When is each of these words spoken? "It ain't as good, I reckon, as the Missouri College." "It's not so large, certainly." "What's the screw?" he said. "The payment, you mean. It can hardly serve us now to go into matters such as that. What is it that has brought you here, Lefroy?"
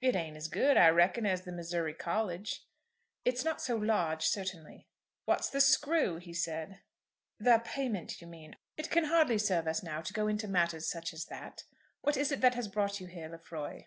"It 0.00 0.16
ain't 0.16 0.36
as 0.36 0.48
good, 0.48 0.76
I 0.76 0.88
reckon, 0.88 1.24
as 1.26 1.42
the 1.42 1.52
Missouri 1.52 1.94
College." 1.94 2.66
"It's 3.24 3.44
not 3.44 3.62
so 3.62 3.76
large, 3.76 4.26
certainly." 4.26 4.88
"What's 5.26 5.48
the 5.48 5.60
screw?" 5.60 6.16
he 6.16 6.32
said. 6.32 6.80
"The 7.38 7.62
payment, 7.64 8.20
you 8.20 8.26
mean. 8.26 8.56
It 8.76 8.90
can 8.90 9.04
hardly 9.04 9.38
serve 9.38 9.68
us 9.68 9.80
now 9.80 10.00
to 10.00 10.12
go 10.12 10.26
into 10.26 10.48
matters 10.48 10.90
such 10.90 11.12
as 11.12 11.26
that. 11.26 11.62
What 12.00 12.16
is 12.16 12.32
it 12.32 12.40
that 12.40 12.56
has 12.56 12.66
brought 12.66 12.98
you 12.98 13.06
here, 13.06 13.28
Lefroy?" 13.28 13.84